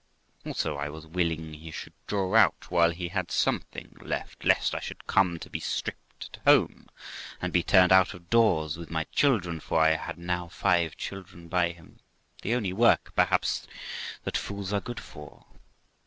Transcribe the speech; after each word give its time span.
Also 0.43 0.77
I 0.77 0.89
was 0.89 1.05
willing 1.05 1.53
he 1.53 1.69
should 1.69 1.93
draw 2.07 2.33
out 2.33 2.71
while 2.71 2.89
he 2.89 3.09
had 3.09 3.29
something 3.29 3.95
left, 4.01 4.43
lest 4.43 4.73
I 4.73 4.79
should 4.79 5.05
come 5.05 5.37
to 5.37 5.47
be 5.47 5.59
stripped 5.59 6.31
at 6.33 6.43
home, 6.43 6.87
and 7.39 7.53
be 7.53 7.61
turned 7.61 7.91
out 7.91 8.15
of 8.15 8.27
doors 8.31 8.77
with 8.79 8.89
my 8.89 9.03
children; 9.11 9.59
for 9.59 9.79
I 9.79 9.91
had 9.97 10.17
now 10.17 10.47
five 10.47 10.97
children 10.97 11.47
by 11.49 11.73
him, 11.73 11.99
the 12.41 12.55
only 12.55 12.73
work 12.73 13.13
(perhaps) 13.15 13.67
that 14.23 14.37
fools 14.37 14.73
are 14.73 14.81
good 14.81 14.99
for. 14.99 15.45